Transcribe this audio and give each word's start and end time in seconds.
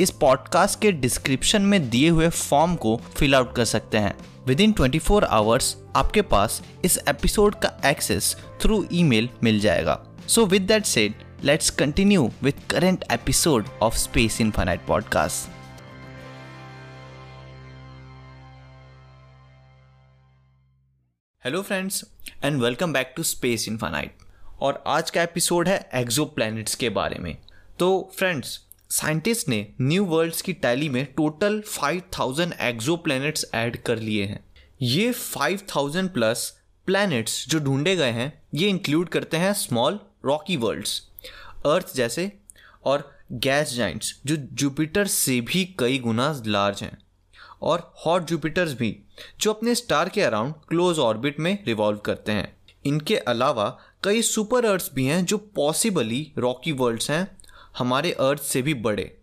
इस 0.00 0.10
पॉडकास्ट 0.10 0.80
के 0.80 0.92
डिस्क्रिप्शन 0.92 1.62
में 1.62 1.90
दिए 1.90 2.08
हुए 2.08 2.28
फॉर्म 2.28 2.74
को 2.74 2.96
फिल 2.96 3.34
आउट 3.34 3.56
कर 3.56 3.64
सकते 3.64 3.98
हैं। 3.98 4.18
With 4.46 4.60
in 4.60 4.72
twenty 4.72 4.98
four 4.98 5.24
hours 5.24 5.76
आपके 5.96 6.22
पास 6.22 6.62
इस 6.84 6.98
एपिसोड 7.08 7.54
का 7.54 7.80
एक्सेस 7.86 8.36
थ्रू 8.60 8.86
ईमेल 8.92 9.28
मिल 9.42 9.60
जाएगा। 9.60 10.06
So 10.28 10.46
with 10.46 10.62
that 10.62 10.84
said 10.84 11.14
let's 11.44 11.70
continue 11.70 12.32
with 12.42 12.54
current 12.70 13.04
episode 13.12 13.66
of 13.82 13.96
Space 13.96 14.40
Infinite 14.40 14.86
podcast 14.86 15.50
hello 21.44 21.62
friends 21.62 22.04
and 22.44 22.62
welcome 22.62 22.92
back 22.92 23.14
to 23.16 23.22
Space 23.22 23.68
Infinite 23.68 24.16
और 24.60 24.84
आज 24.86 25.10
का 25.10 25.22
एपिसोड 25.22 25.68
है 25.68 25.90
एक्जो 25.94 26.34
के 26.40 26.88
बारे 26.88 27.18
में। 27.18 27.36
तो 27.78 28.12
फ्रेंड्स 28.18 28.65
साइंटिस्ट 28.90 29.48
ने 29.48 29.72
न्यू 29.80 30.04
वर्ल्ड्स 30.04 30.42
की 30.42 30.52
टैली 30.52 30.88
में 30.88 31.04
टोटल 31.04 31.62
5000 31.62 32.52
एक्जो 32.60 32.96
प्लैनेट्स 32.96 33.46
ऐड 33.54 33.82
कर 33.82 33.98
लिए 33.98 34.24
हैं। 34.24 34.44
ये 34.82 35.12
5000 35.12 36.08
प्लस 36.08 36.60
प्लैनेट्स 36.86 37.48
जो 37.48 37.58
ढूंढे 37.58 37.96
गए 37.96 38.10
हैं, 38.10 38.42
ये 38.54 38.68
इंक्लूड 38.68 39.08
करते 39.08 39.36
हैं 39.36 39.52
स्मॉल 39.52 40.00
रॉकी 40.24 40.56
वर्ल्ड्स 40.56 41.02
अर्थ 41.66 41.96
जैसे, 41.96 42.32
और 42.84 43.16
गैस 43.32 43.74
जाइंट्स 43.74 44.20
जो 44.26 44.36
जुपिटर 44.36 45.06
से 45.06 45.40
भी 45.40 45.76
कई 45.78 45.98
गुना 45.98 46.42
लार्ज 46.46 46.82
हैं। 46.82 46.98
और 47.62 47.94
हॉट 48.06 48.22
जुपिटर्स 48.22 48.72
भी, 48.72 49.02
जो 49.40 49.52
अपने 49.52 49.74
स्टार 49.74 50.08
के 50.08 50.22
अराउंड 50.22 50.54
क्लोज 50.68 50.98
ऑर्बिट 50.98 51.40
में 51.40 51.64
रिवॉल्व 51.66 51.98
करते 51.98 52.32
हैं। 52.32 52.56
इनके 52.84 53.16
अलावा 53.16 53.78
कई 54.04 54.22
सुपर 54.22 54.64
अर्थ 54.64 54.90
भी 54.94 55.04
हैं 55.04 55.24
जो 55.24 55.38
पॉसिबली 55.38 56.32
रॉकी 56.38 56.72
वर्ल्ड्स 56.72 57.10
हैं। 57.10 57.35
हमारे 57.78 58.12
अर्थ 58.12 58.42
से 58.42 58.62
भी 58.62 58.74
बड़े। 58.74 59.16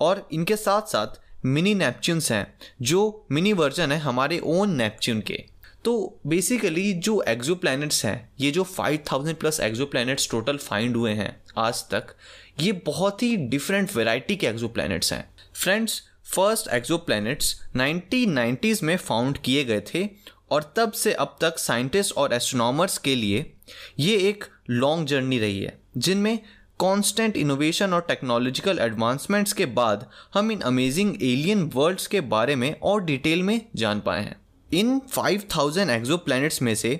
और 0.00 0.28
इनके 0.32 0.56
साथ 0.56 0.82
साथ 0.82 1.20
मिनी 1.46 1.74
नेपच्यून्स 1.74 2.32
हैं, 2.32 2.58
जो 2.82 3.26
मिनी 3.32 3.52
वर्जन 3.52 3.92
है 3.92 3.98
हमारे 3.98 4.38
ओन 4.38 4.74
नेपच्यून 4.74 5.20
के। 5.20 5.44
तो 5.84 6.20
बेसिकली 6.26 6.92
जो 6.92 7.22
एक्जो 7.22 7.54
हैं, 8.04 8.30
ये 8.40 8.50
जो 8.50 8.64
5000 8.64 9.34
प्लस 9.34 9.60
एक्जो 9.60 9.86
टोटल 10.30 10.56
फाइंड 10.56 10.96
हुए 10.96 11.12
हैं 11.12 11.42
आज 11.56 11.82
तक, 11.90 12.06
ये 12.60 12.72
बहुत 12.72 13.22
ही 13.22 13.36
डिफरेंट 13.36 13.96
वेराइटी 13.96 14.36
के 14.36 14.46
एक्जो 14.46 14.68
हैं। 15.12 15.34
Friends 15.54 16.02
first 16.34 16.68
exo 16.68 16.98
planets 16.98 17.60
nineties 17.76 18.82
में 18.82 18.96
फाउंड 18.96 19.38
किए 19.38 19.64
गए 19.64 19.80
थे, 19.94 20.08
और 20.50 20.72
तब 20.76 20.92
से 20.92 21.12
अब 21.12 21.36
तक 21.40 21.58
साइंटिस्ट 21.58 22.12
और 22.12 22.32
एस्ट्रोनॉमर्स 22.32 22.98
के 22.98 23.14
लिए 23.14 23.52
ये 23.98 24.16
एक 24.16 24.44
लॉन्ग 24.70 25.06
जर्नी 25.06 25.38
रही 25.38 25.62
है, 25.62 25.78
जिनमें 25.96 26.38
कांस्टेंट 26.84 27.36
इनोवेशन 27.36 27.92
और 27.94 28.00
टेक्नोलॉजिकल 28.08 28.78
एडवांसमेंट्स 28.78 29.52
के 29.52 29.66
बाद 29.76 30.06
हम 30.34 30.50
इन 30.52 30.60
अमेजिंग 30.62 31.14
एलियन 31.22 31.62
वर्ल्ड्स 31.74 32.06
के 32.06 32.20
बारे 32.32 32.56
में 32.56 32.74
और 32.82 33.04
डिटेल 33.04 33.42
में 33.42 33.60
जान 33.76 34.00
पाए 34.00 34.22
हैं। 34.22 34.36
इन 34.70 35.00
5000 35.08 35.90
एक्जो 35.90 36.18
में 36.62 36.74
से 36.74 36.90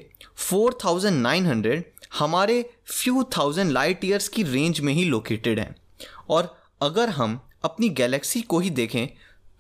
4900 0.43 1.83
हमारे 2.19 2.61
फ्यू 2.87 3.23
थाउज़ेंड 3.37 3.71
लाइट 3.73 4.05
ईयर्स 4.05 4.29
की 4.29 4.43
रेंज 4.45 4.81
में 4.81 4.93
ही 4.93 5.05
लोकेटेड 5.05 5.61
हैं। 5.61 5.75
और 6.31 6.55
अगर 6.83 7.11
हम 7.11 7.39
अपनी 7.65 7.89
गैलेक्सी 7.99 8.43
को 8.43 8.59
ही 8.59 8.71
देखें 8.73 9.07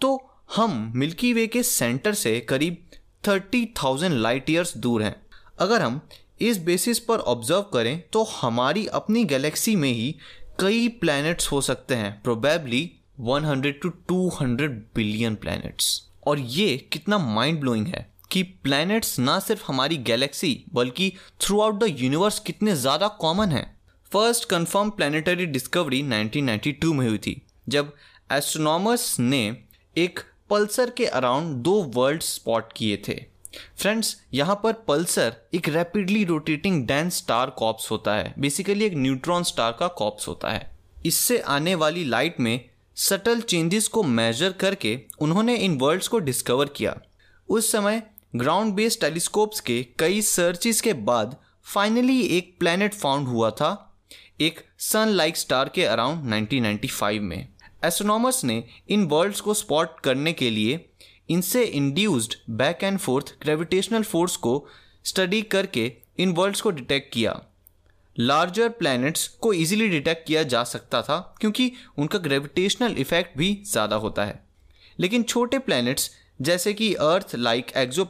तो 0.00 0.16
हम 0.56 0.92
मिल्की 0.96 1.32
वे 1.32 1.46
के 1.46 1.62
सेंटर 1.62 2.14
से 2.14 2.38
करीब 2.40 2.84
थर्टी 3.28 3.64
थाउज़ेंड 3.82 4.14
लाइट 4.14 4.50
ईयर्स 4.50 4.76
दूर 4.78 5.02
हैं। 5.02 5.16
अगर 5.58 5.82
हम 5.82 6.00
इस 6.40 6.58
बेसिस 6.64 6.98
पर 6.98 7.18
ऑब्ज़र्व 7.18 7.62
करें 7.72 8.02
तो 8.12 8.22
हमारी 8.32 8.86
अपनी 8.94 9.24
गैलेक्सी 9.24 9.76
में 9.76 9.92
ही 9.92 10.14
कई 10.60 10.88
प्लैनेट्स 11.00 11.50
हो 11.52 11.60
सकते 11.60 11.94
हैं। 11.94 12.20
प्रोबेबली 12.22 12.90
100 13.22 13.72
टू 13.82 13.90
200 14.10 14.68
बिलियन 14.94 15.34
प्लैनेट्स 15.34 15.86
और 16.26 16.38
ये 16.38 16.76
कितना 16.92 17.18
माइंड 17.18 17.60
ब्लोइंग 17.60 17.86
है 17.86 18.06
कि 18.30 18.42
प्लैनेट्स 18.42 19.18
ना 19.18 19.38
सिर्फ़ 19.38 19.64
हमारी 19.66 19.96
गैलेक्सी 20.04 20.64
बल्कि 20.74 21.12
थ्रू 21.40 21.60
आउट 21.60 21.78
द 21.78 21.96
यूनिवर्स 21.98 22.38
कितने 22.38 22.74
ज़्यादा 22.76 23.08
कॉमन 23.20 23.48
हैं। 23.48 23.66
फ़र्स्ट 24.12 24.48
कंफर्म 24.48 24.90
प्लानिटरी 24.90 25.46
डिस्कवरी 25.48 26.02
1992 26.02 26.92
में 26.92 27.06
हुई 27.08 27.18
थी, 27.18 27.40
जब 27.68 27.92
एस्ट्रोनॉमर्स 28.30 29.18
ने 29.20 29.44
एक 29.96 30.20
पल्सर 30.50 30.90
के 30.90 31.06
अराउंड 31.08 31.56
दो 31.62 31.72
वर्ल्ड 31.94 32.22
स्पॉट 32.22 32.72
किए 32.72 33.02
थे। 33.08 33.14
फ्रेंड्स 33.76 34.16
यहाँ 34.34 34.60
पर 34.62 34.72
पल्सर 34.88 35.34
एक 35.54 35.68
rapidly 35.68 36.24
rotating 36.24 36.86
dense 36.86 37.16
star 37.16 37.50
corpse 37.50 37.90
होता 37.90 38.14
है। 38.14 38.34
बेसिकली 38.38 38.84
एक 38.84 38.94
न्यूट्रॉन 38.94 39.42
स्टार 39.42 39.72
का 39.72 39.88
कॉप्स 39.88 40.28
होता 40.28 40.50
है। 40.50 40.70
इससे 41.06 41.38
आने 41.38 41.74
वाली 41.74 42.04
लाइट 42.04 42.40
में 42.40 42.68
सटल 42.96 43.40
चेंजेस 43.40 43.88
को 43.88 44.02
मेजर 44.02 44.52
करके 44.52 44.98
उन्होंने 45.20 45.56
इन 45.56 45.78
वर्ल्ड्स 45.78 46.08
को 46.08 46.18
डिस्कवर 46.18 46.68
किया। 46.68 46.96
उस 47.48 47.72
समय 47.72 48.02
ग्राउंड 48.36 48.74
बेस्ड 48.74 49.00
टेलीस्कोप्स 49.00 49.60
के 49.60 49.82
कई 49.98 50.22
सर्चिस 50.22 50.80
के 50.80 50.92
बाद 50.92 51.36
फाइनली 51.64 52.20
एक 52.28 52.56
प्लैनेट 52.58 52.94
फाउंड 52.94 53.28
हुआ 53.28 53.50
था, 53.50 53.96
एक 54.40 54.60
सन 54.78 55.08
लाइक 55.08 55.36
स्टार 55.36 55.68
के 55.68 55.84
अराउंड 55.84 56.24
1995 56.24 57.20
में। 57.20 57.48
एस्ट्रोनॉमर्स 57.84 58.44
ने 58.44 58.62
इन 58.88 59.04
वर्ल्ड्स 59.04 59.40
को 59.40 59.54
स्पॉट 59.54 60.00
करने 60.00 60.32
के 60.32 60.50
लिए 60.50 60.76
इनसे 61.28 61.64
induced 61.64 62.34
back 62.50 62.82
and 62.84 62.98
forth 62.98 63.34
gravitational 63.42 64.02
force 64.02 64.36
को 64.36 64.66
स्टडी 65.04 65.42
करके 65.42 65.92
इन 66.18 66.32
वर्ल्ड्स 66.32 66.60
को 66.60 66.70
डिटेक्ट 66.70 67.12
किया। 67.12 67.40
लार्जर 68.16 68.68
प्लैनेट्स 68.70 69.26
को 69.28 69.52
इजीली 69.52 69.88
डिटेक्ट 69.88 70.26
किया 70.26 70.42
जा 70.42 70.62
सकता 70.64 71.02
था, 71.02 71.18
क्योंकि 71.40 71.72
उनका 71.98 72.18
ग्रेविटेशनल 72.18 72.96
इफ़ेक्ट 72.98 73.38
भी 73.38 73.54
ज़्यादा 73.66 73.96
होता 73.96 74.24
है। 74.24 74.42
लेकिन 74.98 75.22
छोटे 75.22 75.58
प्लैनेट्स 75.58 76.10
जैसे 76.40 76.72
कि 76.74 76.92
अर्थ 76.94 77.34
लाइक 77.34 77.72
एक्जो 77.76 78.04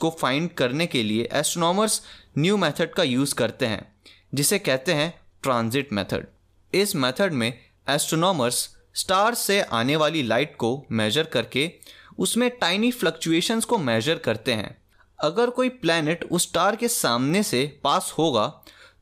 को 0.00 0.10
फाइंड 0.20 0.50
करने 0.52 0.86
के 0.86 1.02
लिए 1.02 1.28
एस्ट्रोनॉमर्स 1.32 2.00
न्यू 2.38 2.56
मेथड 2.56 2.92
का 2.94 3.02
यूज़ 3.02 3.34
करते 3.34 3.66
हैं, 3.66 3.86
जिसे 4.34 4.58
कहते 4.58 4.92
हैं 4.92 5.12
ट्रांजिट 5.42 5.92
मेथड 5.92 6.26
इस 6.72 6.94
मेथड 6.96 7.32
में 7.32 7.52
एस्ट्रोनॉमर्स 7.88 8.68
स्टार 8.94 9.34
से 9.34 9.60
आने 9.62 9.96
वाली 9.96 10.22
लाइट 10.22 10.56
को 10.56 10.70
मेजर 10.90 11.24
करके 11.24 11.70
उसमें 12.18 12.50
टाइनी 12.50 12.90
फ्लक्चुएशंस 12.92 13.64
को 13.64 13.78
मेजर 13.78 14.18
करते 14.18 14.52
हैं। 14.52 14.76
अगर 15.18 15.50
कोई 15.50 15.68
प्लैनेट 15.68 16.24
उस 16.24 16.42
स्टार 16.42 16.76
के 16.76 16.88
सामने 16.88 17.42
से 17.42 17.64
पास 17.84 18.14
होगा 18.18 18.46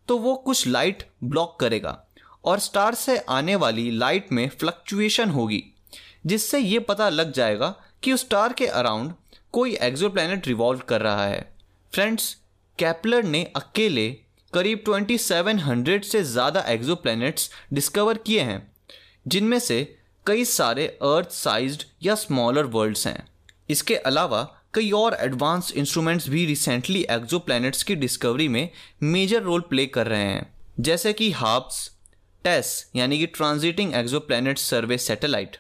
तो 0.09 0.19
वो 0.19 0.35
कुछ 0.37 0.67
लाइट 0.67 1.03
ब्लॉक 1.25 1.59
करेगा 1.61 2.01
और 2.45 2.59
स्टार 2.59 2.95
से 2.95 3.17
आने 3.19 3.57
वाली 3.57 3.91
लाइट 3.91 4.33
में 4.33 4.49
फ्लक्चुएशन 4.51 5.31
होगी, 5.31 5.63
जिससे 6.27 6.59
ये 6.59 6.79
पता 6.81 7.09
लग 7.09 7.33
जाएगा 7.33 7.75
कि 8.03 8.13
उस 8.13 8.21
स्टार 8.21 8.53
के 8.53 8.67
अराउंड 8.67 9.13
कोई 9.55 9.75
एक्जो 9.77 10.13
रिवॉल्व 10.17 10.81
कर 10.81 11.01
रहा 11.01 11.27
है। 11.27 11.41
फ्रेंड्स 11.93 12.37
कैपलर 12.79 13.25
ने 13.25 13.43
अकेले 13.57 14.09
करीब 14.53 14.83
2700 14.85 16.05
से 16.05 16.23
ज़्यादा 16.25 16.61
एक्जो 16.69 17.03
डिस्कवर 17.73 18.19
किए 18.19 18.41
हैं, 18.41 18.73
जिनमें 19.27 19.59
से 19.59 19.97
कई 20.27 20.45
सारे 20.45 20.87
अर्थ 20.87 21.31
साइज्ड 21.31 21.83
या 22.03 22.15
स्मॉलर 22.15 22.65
वर्ल्ड्स 22.65 23.07
हैं। 23.07 23.29
इसके 23.71 23.97
अलावा 23.97 24.43
कई 24.75 24.91
और 24.91 25.17
एडवांस 25.21 25.73
इंस्ट्रूमेंट्स 25.73 26.29
भी 26.29 26.47
रिसेंटली 26.47 27.07
एक्जो 27.11 27.39
की 27.49 27.95
डिस्कवरी 27.95 28.49
में 28.49 28.71
मेजर 29.03 29.43
रोल 29.43 29.61
प्ले 29.61 29.87
कर 29.87 30.07
रहे 30.07 30.23
हैं। 30.23 30.55
जैसे 30.81 31.13
कि 31.13 31.31
हाब्स 31.31 31.91
टेस 32.45 32.91
यानी 32.97 33.19
कि 33.19 33.27
transiting 33.27 33.95
exo 33.95 34.27
survey 34.55 34.99
satellite 34.99 35.57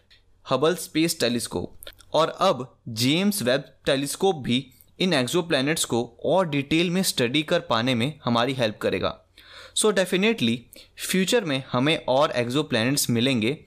Hubble 0.50 0.74
space 0.74 1.20
telescope 1.20 1.76
और 2.12 2.28
अब 2.28 2.78
जेम्स 2.88 3.42
वेब 3.42 3.64
टेलीस्कोप 3.86 4.36
भी 4.36 4.66
इन 5.00 5.12
एक्जो 5.12 5.48
को 5.84 6.20
और 6.24 6.48
डिटेल 6.48 6.90
में 6.90 7.02
स्टडी 7.02 7.42
कर 7.42 7.60
पाने 7.60 7.94
में 7.94 8.12
हमारी 8.24 8.52
हेल्प 8.52 8.78
करेगा। 8.78 9.20
सो 9.74 9.90
डेफिनेटली 9.90 10.66
फ्यूचर 10.98 11.44
में 11.44 11.62
हमें 11.72 12.04
और 12.08 12.30
एक्जो 12.30 12.68
मिलेंगे। 13.10 13.66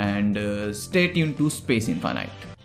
and 0.00 0.38
stay 0.76 1.06
tune 1.08 1.32
to 1.32 1.48
Space 1.50 1.88
Infinite 1.88 2.55